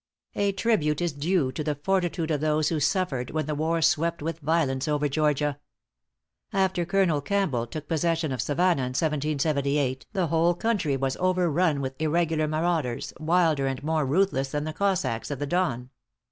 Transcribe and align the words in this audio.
A 0.33 0.51
tribute 0.51 0.99
is 0.99 1.13
due 1.13 1.51
to 1.51 1.63
the 1.63 1.75
fortitude 1.75 2.31
of 2.31 2.41
those 2.41 2.69
who 2.69 2.79
suffered 2.79 3.29
when 3.29 3.45
the 3.45 3.53
war 3.53 3.83
swept 3.83 4.23
with 4.23 4.39
violence 4.39 4.87
over 4.87 5.07
Georgia. 5.07 5.59
After 6.51 6.85
Colonel 6.85 7.21
Campbell 7.21 7.67
took 7.67 7.87
possession 7.87 8.31
of 8.31 8.41
Savannah 8.41 8.81
in 8.81 8.93
1778, 8.95 10.07
the 10.11 10.25
whole 10.25 10.55
country 10.55 10.97
was 10.97 11.17
overrun 11.19 11.81
with 11.81 11.93
irregular 12.01 12.47
marauders, 12.47 13.13
wilder 13.19 13.67
and 13.67 13.83
more 13.83 14.03
ruthless.than 14.03 14.63
the 14.63 14.73
Cossacks 14.73 15.29
of 15.29 15.37
the 15.37 15.45
Don. 15.45 15.91